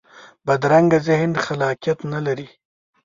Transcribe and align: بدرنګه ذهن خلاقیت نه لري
بدرنګه 0.45 0.99
ذهن 1.07 1.31
خلاقیت 1.45 1.99
نه 2.13 2.19
لري 2.25 2.47